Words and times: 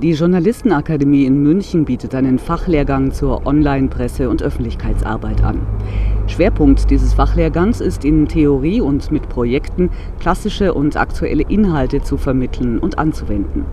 Die 0.00 0.12
Journalistenakademie 0.12 1.24
in 1.24 1.42
München 1.42 1.84
bietet 1.84 2.14
einen 2.14 2.38
Fachlehrgang 2.38 3.10
zur 3.10 3.44
Online-Presse- 3.48 4.30
und 4.30 4.44
Öffentlichkeitsarbeit 4.44 5.42
an. 5.42 5.58
Schwerpunkt 6.28 6.88
dieses 6.90 7.14
Fachlehrgangs 7.14 7.80
ist 7.80 8.04
in 8.04 8.28
Theorie 8.28 8.80
und 8.80 9.10
mit 9.10 9.28
Projekten 9.28 9.90
klassische 10.20 10.72
und 10.72 10.96
aktuelle 10.96 11.42
Inhalte 11.42 12.00
zu 12.00 12.16
vermitteln 12.16 12.78
und 12.78 12.96
anzuwenden. 12.96 13.64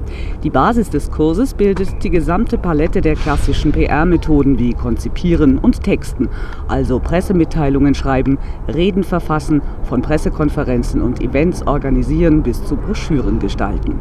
Die 0.44 0.50
Basis 0.50 0.90
des 0.90 1.12
Kurses 1.12 1.54
bildet 1.54 2.04
die 2.04 2.10
gesamte 2.10 2.58
Palette 2.58 3.02
der 3.02 3.16
klassischen 3.16 3.72
PR-Methoden 3.72 4.58
wie 4.58 4.74
Konzipieren 4.74 5.60
und 5.60 5.84
Texten, 5.84 6.30
also 6.68 7.00
Pressemitteilungen 7.00 7.94
schreiben, 7.94 8.40
Reden 8.74 9.04
verfassen, 9.04 9.62
von 9.84 10.02
Pressekonferenzen 10.02 11.02
und 11.02 11.22
Events 11.22 11.68
organisieren 11.68 12.42
bis 12.42 12.66
zu 12.66 12.78
Broschüren 12.78 13.38
gestalten. 13.38 14.00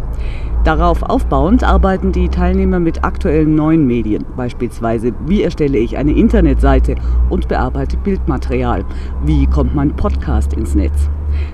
Darauf 0.65 1.03
aufbauend 1.03 1.63
arbeiten 1.63 2.14
die 2.15 2.29
Teilnehmer 2.29 2.79
mit 2.79 3.05
aktuellen 3.05 3.55
neuen 3.55 3.87
Medien, 3.87 4.25
beispielsweise 4.37 5.13
wie 5.27 5.43
erstelle 5.43 5.79
ich 5.79 5.97
eine 5.97 6.13
Internetseite 6.13 6.95
und 7.29 7.49
bearbeite 7.49 7.97
Bildmaterial, 7.97 8.85
wie 9.25 9.47
kommt 9.47 9.75
mein 9.75 9.95
Podcast 9.97 10.55
ins 10.55 10.75
Netz. 10.75 11.11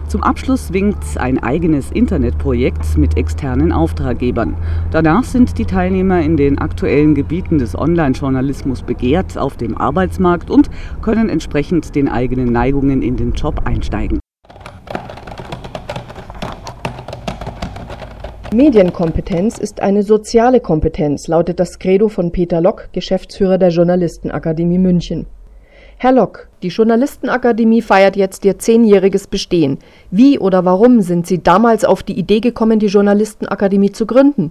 Zum 0.06 0.22
Abschluss 0.22 0.72
winkt 0.72 1.02
ein 1.16 1.42
eigenes 1.42 1.90
Internetprojekt 1.90 2.98
mit 2.98 3.16
externen 3.16 3.72
Auftraggebern. 3.72 4.54
Danach 4.90 5.24
sind 5.24 5.56
die 5.56 5.64
Teilnehmer 5.64 6.20
in 6.20 6.36
den 6.36 6.58
aktuellen 6.58 7.14
Gebieten 7.14 7.58
des 7.58 7.76
Online-Journalismus 7.76 8.82
begehrt 8.82 9.38
auf 9.38 9.56
dem 9.56 9.78
Arbeitsmarkt 9.78 10.50
und 10.50 10.68
können 11.00 11.28
entsprechend 11.28 11.94
den 11.94 12.08
eigenen 12.08 12.52
Neigungen 12.52 13.00
in 13.00 13.16
den 13.16 13.32
Job 13.32 13.62
einsteigen. 13.64 14.19
Medienkompetenz 18.52 19.58
ist 19.58 19.80
eine 19.80 20.02
soziale 20.02 20.58
Kompetenz, 20.58 21.28
lautet 21.28 21.60
das 21.60 21.78
Credo 21.78 22.08
von 22.08 22.32
Peter 22.32 22.60
Lock, 22.60 22.88
Geschäftsführer 22.92 23.58
der 23.58 23.68
Journalistenakademie 23.68 24.78
München. 24.78 25.26
Herr 25.98 26.10
Lock, 26.10 26.48
die 26.62 26.68
Journalistenakademie 26.68 27.80
feiert 27.80 28.16
jetzt 28.16 28.44
ihr 28.44 28.58
zehnjähriges 28.58 29.28
Bestehen. 29.28 29.78
Wie 30.10 30.40
oder 30.40 30.64
warum 30.64 31.00
sind 31.00 31.28
Sie 31.28 31.40
damals 31.40 31.84
auf 31.84 32.02
die 32.02 32.18
Idee 32.18 32.40
gekommen, 32.40 32.80
die 32.80 32.86
Journalistenakademie 32.86 33.92
zu 33.92 34.04
gründen? 34.04 34.50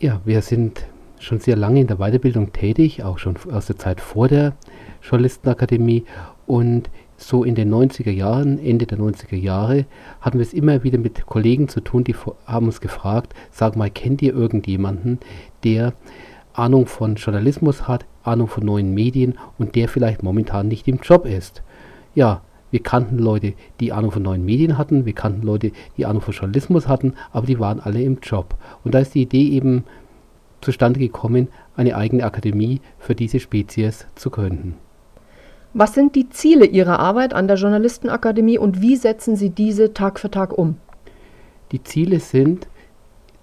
Ja, 0.00 0.20
wir 0.24 0.42
sind 0.42 0.82
schon 1.20 1.38
sehr 1.38 1.56
lange 1.56 1.80
in 1.80 1.86
der 1.86 1.98
Weiterbildung 1.98 2.52
tätig, 2.52 3.04
auch 3.04 3.18
schon 3.18 3.36
aus 3.52 3.66
der 3.66 3.78
Zeit 3.78 4.00
vor 4.00 4.26
der 4.26 4.54
Journalistenakademie. 5.02 6.04
Und 6.46 6.90
so 7.18 7.44
in 7.44 7.56
den 7.56 7.74
90er 7.74 8.12
Jahren, 8.12 8.58
Ende 8.58 8.86
der 8.86 8.96
90er 8.96 9.36
Jahre, 9.36 9.84
hatten 10.20 10.38
wir 10.38 10.46
es 10.46 10.54
immer 10.54 10.84
wieder 10.84 10.98
mit 10.98 11.26
Kollegen 11.26 11.68
zu 11.68 11.80
tun, 11.80 12.04
die 12.04 12.14
haben 12.46 12.66
uns 12.66 12.80
gefragt, 12.80 13.34
sag 13.50 13.76
mal, 13.76 13.90
kennt 13.90 14.22
ihr 14.22 14.32
irgendjemanden, 14.32 15.18
der 15.64 15.92
Ahnung 16.54 16.86
von 16.86 17.16
Journalismus 17.16 17.86
hat, 17.86 18.06
Ahnung 18.22 18.46
von 18.46 18.64
neuen 18.64 18.94
Medien 18.94 19.36
und 19.58 19.74
der 19.74 19.88
vielleicht 19.88 20.22
momentan 20.22 20.68
nicht 20.68 20.86
im 20.88 21.00
Job 21.02 21.26
ist? 21.26 21.62
Ja, 22.14 22.42
wir 22.70 22.82
kannten 22.82 23.18
Leute, 23.18 23.54
die 23.80 23.92
Ahnung 23.92 24.12
von 24.12 24.22
neuen 24.22 24.44
Medien 24.44 24.78
hatten, 24.78 25.04
wir 25.04 25.14
kannten 25.14 25.42
Leute, 25.42 25.72
die 25.96 26.06
Ahnung 26.06 26.22
von 26.22 26.34
Journalismus 26.34 26.86
hatten, 26.86 27.14
aber 27.32 27.46
die 27.46 27.58
waren 27.58 27.80
alle 27.80 28.02
im 28.02 28.18
Job. 28.22 28.56
Und 28.84 28.94
da 28.94 29.00
ist 29.00 29.14
die 29.14 29.22
Idee 29.22 29.48
eben 29.48 29.84
zustande 30.60 31.00
gekommen, 31.00 31.48
eine 31.76 31.96
eigene 31.96 32.24
Akademie 32.24 32.80
für 32.98 33.14
diese 33.14 33.40
Spezies 33.40 34.06
zu 34.14 34.30
gründen. 34.30 34.74
Was 35.78 35.94
sind 35.94 36.16
die 36.16 36.28
Ziele 36.28 36.66
Ihrer 36.66 36.98
Arbeit 36.98 37.34
an 37.34 37.46
der 37.46 37.56
Journalistenakademie 37.56 38.58
und 38.58 38.82
wie 38.82 38.96
setzen 38.96 39.36
Sie 39.36 39.50
diese 39.50 39.94
Tag 39.94 40.18
für 40.18 40.28
Tag 40.28 40.58
um? 40.58 40.76
Die 41.70 41.84
Ziele 41.84 42.18
sind 42.18 42.66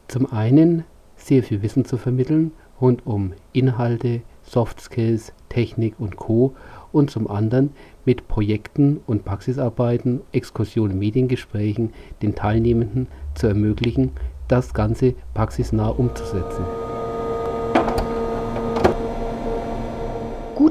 zum 0.10 0.30
einen 0.34 0.84
sehr 1.16 1.44
viel 1.44 1.62
Wissen 1.62 1.86
zu 1.86 1.96
vermitteln 1.96 2.52
rund 2.82 3.08
um 3.08 3.32
Inhalte, 3.54 4.20
Soft 4.44 4.82
Skills, 4.82 5.32
Technik 5.48 5.94
und 5.98 6.18
Co. 6.18 6.54
und 6.92 7.10
zum 7.10 7.32
anderen 7.32 7.70
mit 8.04 8.28
Projekten 8.28 9.00
und 9.08 9.24
Praxisarbeiten, 9.24 10.20
Exkursionen, 10.34 11.00
Mediengesprächen 11.00 11.94
den 12.22 12.36
Teilnehmenden 12.36 13.08
zu 13.36 13.48
ermöglichen, 13.48 14.12
das 14.50 14.74
Ganze 14.74 15.14
praxisnah 15.34 15.88
umzusetzen. 15.88 16.66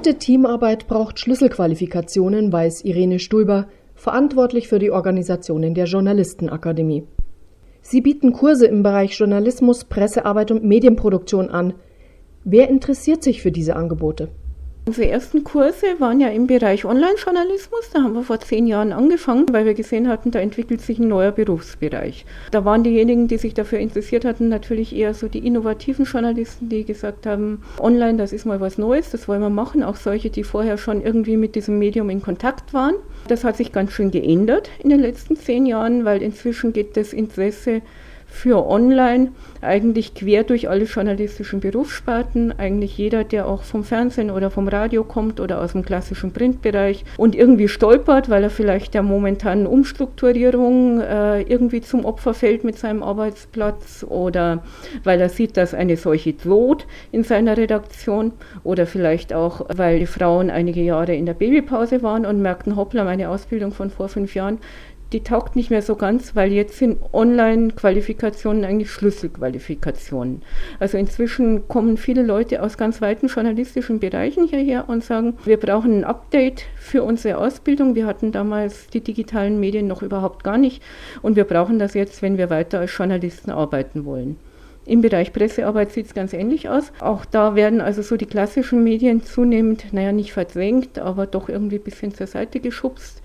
Gute 0.04 0.18
Teamarbeit 0.18 0.86
braucht 0.86 1.18
Schlüsselqualifikationen, 1.18 2.52
weiß 2.52 2.84
Irene 2.84 3.18
Stulber, 3.18 3.68
verantwortlich 3.94 4.68
für 4.68 4.78
die 4.78 4.90
Organisationen 4.90 5.72
der 5.72 5.86
Journalistenakademie. 5.86 7.04
Sie 7.80 8.02
bieten 8.02 8.34
Kurse 8.34 8.66
im 8.66 8.82
Bereich 8.82 9.18
Journalismus, 9.18 9.86
Pressearbeit 9.86 10.50
und 10.50 10.62
Medienproduktion 10.62 11.48
an. 11.48 11.72
Wer 12.44 12.68
interessiert 12.68 13.22
sich 13.22 13.40
für 13.40 13.50
diese 13.50 13.76
Angebote? 13.76 14.28
Unsere 14.86 15.08
ersten 15.08 15.44
Kurse 15.44 15.86
waren 15.98 16.20
ja 16.20 16.28
im 16.28 16.46
Bereich 16.46 16.84
Online-Journalismus. 16.84 17.88
Da 17.90 18.02
haben 18.02 18.12
wir 18.12 18.22
vor 18.22 18.40
zehn 18.40 18.66
Jahren 18.66 18.92
angefangen, 18.92 19.46
weil 19.50 19.64
wir 19.64 19.72
gesehen 19.72 20.08
hatten, 20.08 20.30
da 20.30 20.40
entwickelt 20.40 20.82
sich 20.82 20.98
ein 20.98 21.08
neuer 21.08 21.32
Berufsbereich. 21.32 22.26
Da 22.50 22.66
waren 22.66 22.84
diejenigen, 22.84 23.26
die 23.26 23.38
sich 23.38 23.54
dafür 23.54 23.78
interessiert 23.78 24.26
hatten, 24.26 24.50
natürlich 24.50 24.94
eher 24.94 25.14
so 25.14 25.26
die 25.26 25.46
innovativen 25.46 26.04
Journalisten, 26.04 26.68
die 26.68 26.84
gesagt 26.84 27.24
haben, 27.24 27.62
online, 27.78 28.18
das 28.18 28.34
ist 28.34 28.44
mal 28.44 28.60
was 28.60 28.76
Neues, 28.76 29.08
das 29.08 29.26
wollen 29.26 29.40
wir 29.40 29.48
machen. 29.48 29.82
Auch 29.82 29.96
solche, 29.96 30.28
die 30.28 30.44
vorher 30.44 30.76
schon 30.76 31.02
irgendwie 31.02 31.38
mit 31.38 31.54
diesem 31.54 31.78
Medium 31.78 32.10
in 32.10 32.20
Kontakt 32.20 32.74
waren. 32.74 32.96
Das 33.26 33.42
hat 33.42 33.56
sich 33.56 33.72
ganz 33.72 33.92
schön 33.92 34.10
geändert 34.10 34.68
in 34.82 34.90
den 34.90 35.00
letzten 35.00 35.36
zehn 35.36 35.64
Jahren, 35.64 36.04
weil 36.04 36.20
inzwischen 36.20 36.74
geht 36.74 36.98
das 36.98 37.14
Interesse 37.14 37.80
für 38.34 38.66
Online 38.66 39.30
eigentlich 39.60 40.14
quer 40.14 40.42
durch 40.42 40.68
alle 40.68 40.84
journalistischen 40.84 41.60
Berufssparten. 41.60 42.52
Eigentlich 42.58 42.98
jeder, 42.98 43.22
der 43.22 43.46
auch 43.46 43.62
vom 43.62 43.84
Fernsehen 43.84 44.30
oder 44.30 44.50
vom 44.50 44.66
Radio 44.66 45.04
kommt 45.04 45.38
oder 45.38 45.60
aus 45.60 45.72
dem 45.72 45.84
klassischen 45.84 46.32
Printbereich 46.32 47.04
und 47.16 47.36
irgendwie 47.36 47.68
stolpert, 47.68 48.28
weil 48.28 48.42
er 48.42 48.50
vielleicht 48.50 48.92
der 48.92 49.02
momentanen 49.02 49.66
Umstrukturierung 49.66 51.00
äh, 51.00 51.42
irgendwie 51.42 51.80
zum 51.80 52.04
Opfer 52.04 52.34
fällt 52.34 52.64
mit 52.64 52.76
seinem 52.76 53.02
Arbeitsplatz 53.04 54.04
oder 54.06 54.64
weil 55.04 55.20
er 55.20 55.28
sieht, 55.28 55.56
dass 55.56 55.72
eine 55.72 55.96
solche 55.96 56.32
droht 56.32 56.86
in 57.12 57.22
seiner 57.22 57.56
Redaktion 57.56 58.32
oder 58.64 58.86
vielleicht 58.86 59.32
auch, 59.32 59.64
weil 59.74 60.00
die 60.00 60.06
Frauen 60.06 60.50
einige 60.50 60.82
Jahre 60.82 61.14
in 61.14 61.24
der 61.24 61.34
Babypause 61.34 62.02
waren 62.02 62.26
und 62.26 62.42
merkten, 62.42 62.74
hoppla, 62.76 63.04
meine 63.04 63.30
Ausbildung 63.30 63.70
von 63.72 63.90
vor 63.90 64.08
fünf 64.08 64.34
Jahren, 64.34 64.58
die 65.14 65.22
taugt 65.22 65.54
nicht 65.54 65.70
mehr 65.70 65.80
so 65.80 65.94
ganz, 65.94 66.34
weil 66.34 66.52
jetzt 66.52 66.76
sind 66.76 66.98
Online-Qualifikationen 67.12 68.64
eigentlich 68.64 68.90
Schlüsselqualifikationen. 68.90 70.42
Also 70.80 70.98
inzwischen 70.98 71.68
kommen 71.68 71.96
viele 71.96 72.22
Leute 72.22 72.60
aus 72.60 72.76
ganz 72.76 73.00
weiten 73.00 73.28
journalistischen 73.28 74.00
Bereichen 74.00 74.48
hierher 74.48 74.88
und 74.88 75.04
sagen, 75.04 75.34
wir 75.44 75.56
brauchen 75.56 76.00
ein 76.00 76.04
Update 76.04 76.64
für 76.76 77.04
unsere 77.04 77.38
Ausbildung. 77.38 77.94
Wir 77.94 78.06
hatten 78.06 78.32
damals 78.32 78.88
die 78.88 79.02
digitalen 79.02 79.60
Medien 79.60 79.86
noch 79.86 80.02
überhaupt 80.02 80.42
gar 80.42 80.58
nicht 80.58 80.82
und 81.22 81.36
wir 81.36 81.44
brauchen 81.44 81.78
das 81.78 81.94
jetzt, 81.94 82.20
wenn 82.20 82.36
wir 82.36 82.50
weiter 82.50 82.80
als 82.80 82.96
Journalisten 82.96 83.52
arbeiten 83.52 84.04
wollen. 84.04 84.36
Im 84.86 85.00
Bereich 85.00 85.32
Pressearbeit 85.32 85.92
sieht 85.92 86.06
es 86.06 86.14
ganz 86.14 86.32
ähnlich 86.34 86.68
aus. 86.68 86.92
Auch 87.00 87.24
da 87.24 87.54
werden 87.54 87.80
also 87.80 88.02
so 88.02 88.16
die 88.16 88.26
klassischen 88.26 88.84
Medien 88.84 89.22
zunehmend, 89.22 89.92
naja, 89.92 90.12
nicht 90.12 90.32
verdrängt, 90.32 90.98
aber 90.98 91.26
doch 91.26 91.48
irgendwie 91.48 91.76
ein 91.76 91.82
bisschen 91.82 92.12
zur 92.12 92.26
Seite 92.26 92.60
geschubst 92.60 93.22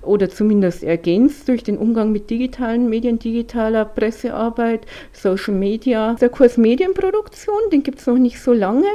oder 0.00 0.28
zumindest 0.28 0.82
ergänzt 0.82 1.48
durch 1.48 1.62
den 1.62 1.78
Umgang 1.78 2.12
mit 2.12 2.30
digitalen 2.30 2.88
Medien, 2.88 3.18
digitaler 3.18 3.84
Pressearbeit, 3.84 4.86
Social 5.12 5.54
Media. 5.54 6.14
Der 6.14 6.28
Kurs 6.28 6.56
Medienproduktion, 6.56 7.70
den 7.70 7.82
gibt 7.82 8.00
es 8.00 8.06
noch 8.06 8.18
nicht 8.18 8.40
so 8.40 8.52
lange. 8.52 8.88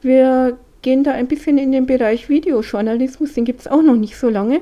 Wir 0.00 0.56
gehen 0.82 1.02
da 1.02 1.12
ein 1.12 1.26
bisschen 1.26 1.58
in 1.58 1.72
den 1.72 1.86
Bereich 1.86 2.28
Videojournalismus, 2.28 3.34
den 3.34 3.44
gibt 3.44 3.60
es 3.60 3.68
auch 3.68 3.82
noch 3.82 3.96
nicht 3.96 4.16
so 4.16 4.28
lange. 4.28 4.60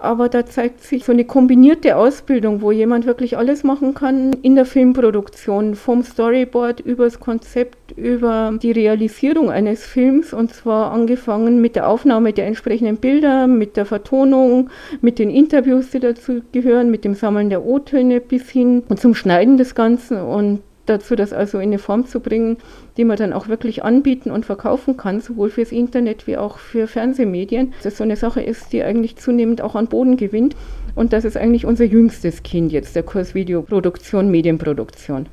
Aber 0.00 0.30
da 0.30 0.46
zeigt 0.46 0.82
sich 0.82 1.04
so 1.04 1.12
eine 1.12 1.26
kombinierte 1.26 1.96
Ausbildung, 1.96 2.62
wo 2.62 2.72
jemand 2.72 3.04
wirklich 3.04 3.36
alles 3.36 3.64
machen 3.64 3.92
kann 3.92 4.32
in 4.40 4.54
der 4.54 4.64
Filmproduktion, 4.64 5.74
vom 5.74 6.02
Storyboard 6.02 6.80
über 6.80 7.04
das 7.04 7.20
Konzept, 7.20 7.92
über 7.98 8.54
die 8.62 8.72
Realisierung 8.72 9.50
eines 9.50 9.84
Films 9.84 10.32
und 10.32 10.54
zwar 10.54 10.92
angefangen 10.92 11.60
mit 11.60 11.76
der 11.76 11.86
Aufnahme 11.86 12.32
der 12.32 12.46
entsprechenden 12.46 12.96
Bilder, 12.96 13.46
mit 13.46 13.76
der 13.76 13.84
Vertonung, 13.84 14.70
mit 15.02 15.18
den 15.18 15.28
Interviews, 15.28 15.90
die 15.90 16.00
dazu 16.00 16.40
gehören, 16.52 16.90
mit 16.90 17.04
dem 17.04 17.14
Sammeln 17.14 17.50
der 17.50 17.66
O-Töne 17.66 18.20
bis 18.20 18.48
hin 18.48 18.82
und 18.88 18.98
zum 18.98 19.14
Schneiden 19.14 19.58
des 19.58 19.74
Ganzen. 19.74 20.18
Und 20.18 20.60
dazu, 20.90 21.16
das 21.16 21.32
also 21.32 21.58
in 21.58 21.70
eine 21.70 21.78
Form 21.78 22.06
zu 22.06 22.20
bringen, 22.20 22.58
die 22.96 23.04
man 23.04 23.16
dann 23.16 23.32
auch 23.32 23.48
wirklich 23.48 23.84
anbieten 23.84 24.30
und 24.30 24.44
verkaufen 24.44 24.96
kann, 24.96 25.20
sowohl 25.20 25.50
fürs 25.50 25.72
Internet 25.72 26.26
wie 26.26 26.36
auch 26.36 26.58
für 26.58 26.86
Fernsehmedien. 26.86 27.72
Das 27.82 27.96
so 27.96 28.04
eine 28.04 28.16
Sache 28.16 28.42
ist, 28.42 28.72
die 28.72 28.82
eigentlich 28.82 29.16
zunehmend 29.16 29.62
auch 29.62 29.74
an 29.74 29.86
Boden 29.86 30.16
gewinnt. 30.16 30.56
Und 30.94 31.12
das 31.12 31.24
ist 31.24 31.36
eigentlich 31.36 31.64
unser 31.64 31.84
jüngstes 31.84 32.42
Kind 32.42 32.72
jetzt, 32.72 32.96
der 32.96 33.02
Kurs 33.02 33.34
Videoproduktion, 33.34 34.30
Medienproduktion. 34.30 35.26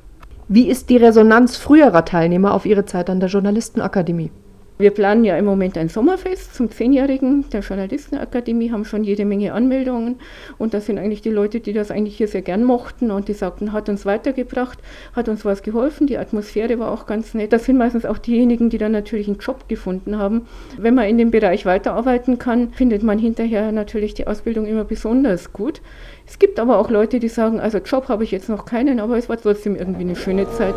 Wie 0.48 0.68
ist 0.68 0.88
die 0.88 0.96
Resonanz 0.96 1.56
früherer 1.58 2.04
Teilnehmer 2.06 2.54
auf 2.54 2.64
ihre 2.64 2.86
Zeit 2.86 3.10
an 3.10 3.20
der 3.20 3.28
Journalistenakademie? 3.28 4.30
Wir 4.80 4.92
planen 4.92 5.24
ja 5.24 5.36
im 5.36 5.44
Moment 5.44 5.76
ein 5.76 5.88
Sommerfest 5.88 6.54
zum 6.54 6.70
Zehnjährigen 6.70 7.50
der 7.50 7.62
Journalistenakademie, 7.62 8.70
haben 8.70 8.84
schon 8.84 9.02
jede 9.02 9.24
Menge 9.24 9.52
Anmeldungen 9.52 10.20
und 10.56 10.72
das 10.72 10.86
sind 10.86 10.98
eigentlich 10.98 11.20
die 11.20 11.30
Leute, 11.30 11.58
die 11.58 11.72
das 11.72 11.90
eigentlich 11.90 12.16
hier 12.16 12.28
sehr 12.28 12.42
gern 12.42 12.62
mochten 12.62 13.10
und 13.10 13.26
die 13.26 13.32
sagten, 13.32 13.72
hat 13.72 13.88
uns 13.88 14.06
weitergebracht, 14.06 14.78
hat 15.16 15.28
uns 15.28 15.44
was 15.44 15.64
geholfen, 15.64 16.06
die 16.06 16.16
Atmosphäre 16.16 16.78
war 16.78 16.92
auch 16.92 17.06
ganz 17.06 17.34
nett. 17.34 17.52
Das 17.52 17.64
sind 17.64 17.76
meistens 17.76 18.06
auch 18.06 18.18
diejenigen, 18.18 18.70
die 18.70 18.78
dann 18.78 18.92
natürlich 18.92 19.26
einen 19.26 19.38
Job 19.38 19.68
gefunden 19.68 20.16
haben. 20.16 20.46
Wenn 20.76 20.94
man 20.94 21.06
in 21.06 21.18
dem 21.18 21.32
Bereich 21.32 21.66
weiterarbeiten 21.66 22.38
kann, 22.38 22.70
findet 22.70 23.02
man 23.02 23.18
hinterher 23.18 23.72
natürlich 23.72 24.14
die 24.14 24.28
Ausbildung 24.28 24.64
immer 24.66 24.84
besonders 24.84 25.52
gut. 25.52 25.80
Es 26.24 26.38
gibt 26.38 26.60
aber 26.60 26.78
auch 26.78 26.88
Leute, 26.88 27.18
die 27.18 27.28
sagen, 27.28 27.58
also 27.58 27.78
Job 27.78 28.08
habe 28.08 28.22
ich 28.22 28.30
jetzt 28.30 28.48
noch 28.48 28.64
keinen, 28.64 29.00
aber 29.00 29.18
es 29.18 29.28
war 29.28 29.38
trotzdem 29.38 29.74
irgendwie 29.74 30.02
eine 30.02 30.14
schöne 30.14 30.48
Zeit. 30.52 30.76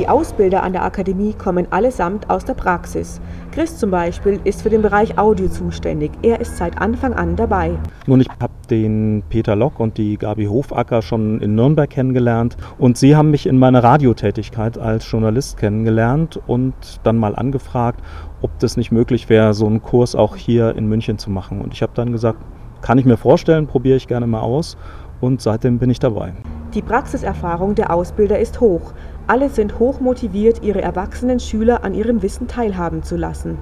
Die 0.00 0.08
Ausbilder 0.08 0.62
an 0.62 0.72
der 0.72 0.82
Akademie 0.82 1.34
kommen 1.34 1.70
allesamt 1.70 2.30
aus 2.30 2.46
der 2.46 2.54
Praxis. 2.54 3.20
Chris 3.52 3.76
zum 3.76 3.90
Beispiel 3.90 4.40
ist 4.44 4.62
für 4.62 4.70
den 4.70 4.80
Bereich 4.80 5.18
Audio 5.18 5.46
zuständig. 5.48 6.10
Er 6.22 6.40
ist 6.40 6.56
seit 6.56 6.80
Anfang 6.80 7.12
an 7.12 7.36
dabei. 7.36 7.72
Nun, 8.06 8.22
ich 8.22 8.28
habe 8.40 8.54
den 8.70 9.22
Peter 9.28 9.54
Lock 9.54 9.78
und 9.78 9.98
die 9.98 10.16
Gabi 10.16 10.46
Hofacker 10.46 11.02
schon 11.02 11.42
in 11.42 11.54
Nürnberg 11.54 11.90
kennengelernt 11.90 12.56
und 12.78 12.96
sie 12.96 13.14
haben 13.14 13.30
mich 13.30 13.46
in 13.46 13.58
meiner 13.58 13.84
Radiotätigkeit 13.84 14.78
als 14.78 15.10
Journalist 15.10 15.58
kennengelernt 15.58 16.40
und 16.46 16.72
dann 17.02 17.18
mal 17.18 17.36
angefragt, 17.36 18.00
ob 18.40 18.58
das 18.58 18.78
nicht 18.78 18.92
möglich 18.92 19.28
wäre, 19.28 19.52
so 19.52 19.66
einen 19.66 19.82
Kurs 19.82 20.14
auch 20.14 20.34
hier 20.34 20.76
in 20.76 20.88
München 20.88 21.18
zu 21.18 21.28
machen. 21.28 21.60
Und 21.60 21.74
ich 21.74 21.82
habe 21.82 21.92
dann 21.94 22.10
gesagt, 22.10 22.38
kann 22.80 22.96
ich 22.96 23.04
mir 23.04 23.18
vorstellen, 23.18 23.66
probiere 23.66 23.98
ich 23.98 24.08
gerne 24.08 24.26
mal 24.26 24.40
aus 24.40 24.78
und 25.20 25.42
seitdem 25.42 25.78
bin 25.78 25.90
ich 25.90 25.98
dabei. 25.98 26.32
Die 26.74 26.82
Praxiserfahrung 26.82 27.74
der 27.74 27.92
Ausbilder 27.92 28.38
ist 28.38 28.60
hoch. 28.60 28.92
Alle 29.26 29.48
sind 29.48 29.78
hoch 29.78 30.00
motiviert, 30.00 30.62
ihre 30.62 30.82
erwachsenen 30.82 31.40
Schüler 31.40 31.84
an 31.84 31.94
ihrem 31.94 32.22
Wissen 32.22 32.48
teilhaben 32.48 33.02
zu 33.02 33.16
lassen. 33.16 33.58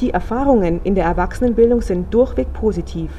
Die 0.00 0.10
Erfahrungen 0.10 0.80
in 0.84 0.94
der 0.94 1.04
Erwachsenenbildung 1.04 1.82
sind 1.82 2.12
durchweg 2.12 2.52
positiv. 2.52 3.10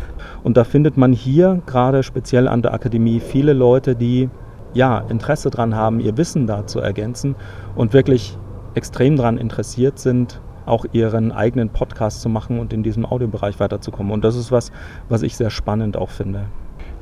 Und 0.43 0.57
da 0.57 0.63
findet 0.63 0.97
man 0.97 1.13
hier 1.13 1.61
gerade 1.65 2.01
speziell 2.01 2.47
an 2.47 2.61
der 2.61 2.73
Akademie 2.73 3.19
viele 3.19 3.53
Leute, 3.53 3.95
die 3.95 4.29
ja 4.73 4.99
Interesse 5.09 5.49
daran 5.49 5.75
haben, 5.75 5.99
ihr 5.99 6.17
Wissen 6.17 6.47
da 6.47 6.65
zu 6.65 6.79
ergänzen 6.79 7.35
und 7.75 7.93
wirklich 7.93 8.37
extrem 8.73 9.15
daran 9.15 9.37
interessiert 9.37 9.99
sind, 9.99 10.41
auch 10.65 10.85
ihren 10.91 11.31
eigenen 11.31 11.69
Podcast 11.69 12.21
zu 12.21 12.29
machen 12.29 12.59
und 12.59 12.73
in 12.73 12.83
diesem 12.83 13.05
Audiobereich 13.05 13.59
weiterzukommen. 13.59 14.11
Und 14.11 14.23
das 14.23 14.35
ist 14.35 14.51
was, 14.51 14.71
was 15.09 15.21
ich 15.21 15.35
sehr 15.35 15.49
spannend 15.49 15.97
auch 15.97 16.09
finde. 16.09 16.45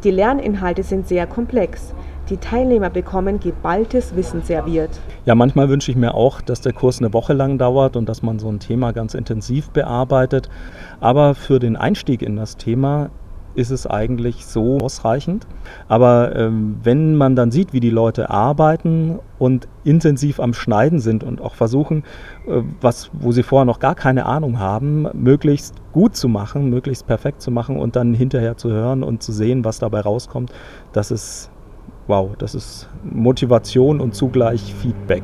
Die 0.03 0.11
Lerninhalte 0.11 0.83
sind 0.83 1.07
sehr 1.07 1.27
komplex. 1.27 1.93
Die 2.29 2.37
Teilnehmer 2.37 2.91
bekommen 2.91 3.39
geballtes 3.39 4.15
Wissen 4.15 4.43
serviert. 4.43 4.91
Ja, 5.25 5.33
manchmal 5.33 5.67
wünsche 5.67 5.89
ich 5.89 5.97
mir 5.97 6.13
auch, 6.13 6.41
dass 6.41 6.61
der 6.61 6.73
Kurs 6.73 6.99
eine 6.99 7.11
Woche 7.11 7.33
lang 7.33 7.57
dauert 7.57 7.95
und 7.95 8.07
dass 8.07 8.21
man 8.21 8.37
so 8.37 8.49
ein 8.49 8.59
Thema 8.59 8.91
ganz 8.91 9.15
intensiv 9.15 9.71
bearbeitet. 9.71 10.47
Aber 10.99 11.33
für 11.33 11.57
den 11.57 11.75
Einstieg 11.75 12.21
in 12.21 12.35
das 12.35 12.55
Thema 12.55 13.09
ist 13.55 13.71
es 13.71 13.87
eigentlich 13.87 14.45
so 14.45 14.77
ausreichend. 14.77 15.47
Aber 15.87 16.35
ähm, 16.35 16.77
wenn 16.83 17.15
man 17.15 17.35
dann 17.35 17.49
sieht, 17.49 17.73
wie 17.73 17.79
die 17.79 17.89
Leute 17.89 18.29
arbeiten 18.29 19.19
und 19.39 19.67
intensiv 19.83 20.39
am 20.39 20.53
Schneiden 20.53 20.99
sind 20.99 21.23
und 21.23 21.41
auch 21.41 21.55
versuchen, 21.55 22.03
äh, 22.47 22.61
was, 22.79 23.09
wo 23.13 23.31
sie 23.31 23.43
vorher 23.43 23.65
noch 23.65 23.79
gar 23.79 23.95
keine 23.95 24.27
Ahnung 24.27 24.59
haben, 24.59 25.07
möglichst 25.13 25.75
gut 25.93 26.15
zu 26.15 26.27
machen, 26.27 26.69
möglichst 26.69 27.07
perfekt 27.07 27.41
zu 27.41 27.49
machen 27.49 27.77
und 27.77 27.95
dann 27.95 28.13
hinterher 28.13 28.55
zu 28.55 28.69
hören 28.69 29.01
und 29.01 29.23
zu 29.23 29.31
sehen, 29.31 29.65
was 29.65 29.79
dabei 29.79 30.01
rauskommt, 30.01 30.53
das 30.93 31.09
ist 31.09 31.49
wow, 32.07 32.31
das 32.37 32.55
ist 32.55 32.89
Motivation 33.03 34.01
und 34.01 34.15
zugleich 34.15 34.73
Feedback. 34.75 35.23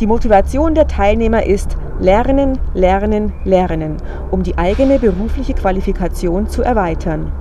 Die 0.00 0.06
Motivation 0.06 0.74
der 0.74 0.86
Teilnehmer 0.86 1.44
ist 1.44 1.76
Lernen, 1.98 2.58
Lernen, 2.74 3.32
Lernen, 3.44 3.96
um 4.30 4.44
die 4.44 4.56
eigene 4.56 5.00
berufliche 5.00 5.54
Qualifikation 5.54 6.48
zu 6.48 6.62
erweitern. 6.62 7.32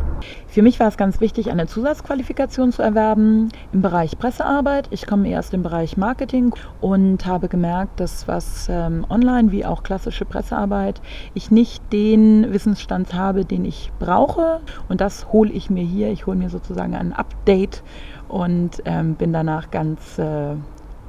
Für 0.47 0.61
mich 0.61 0.79
war 0.79 0.87
es 0.87 0.97
ganz 0.97 1.21
wichtig, 1.21 1.51
eine 1.51 1.67
Zusatzqualifikation 1.67 2.71
zu 2.71 2.81
erwerben 2.81 3.49
im 3.73 3.81
Bereich 3.81 4.17
Pressearbeit. 4.17 4.87
Ich 4.91 5.05
komme 5.05 5.29
eher 5.29 5.39
aus 5.39 5.49
dem 5.49 5.63
Bereich 5.63 5.97
Marketing 5.97 6.53
und 6.81 7.25
habe 7.25 7.47
gemerkt, 7.47 7.99
dass 7.99 8.27
was 8.27 8.67
ähm, 8.69 9.05
online 9.09 9.51
wie 9.51 9.65
auch 9.65 9.83
klassische 9.83 10.25
Pressearbeit 10.25 11.01
ich 11.33 11.51
nicht 11.51 11.81
den 11.93 12.51
Wissensstand 12.51 13.13
habe, 13.13 13.45
den 13.45 13.65
ich 13.65 13.91
brauche. 13.99 14.61
Und 14.89 15.01
das 15.01 15.31
hole 15.31 15.51
ich 15.51 15.69
mir 15.69 15.83
hier. 15.83 16.11
Ich 16.11 16.25
hole 16.25 16.37
mir 16.37 16.49
sozusagen 16.49 16.95
ein 16.95 17.13
Update 17.13 17.83
und 18.27 18.81
ähm, 18.85 19.15
bin 19.15 19.33
danach 19.33 19.71
ganz, 19.71 20.17
äh, 20.17 20.55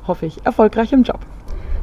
hoffe 0.06 0.26
ich, 0.26 0.44
erfolgreich 0.44 0.92
im 0.92 1.02
Job. 1.02 1.20